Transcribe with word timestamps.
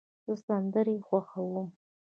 زه 0.23 0.33
سندرې 0.45 0.95
خوښوم. 1.07 1.67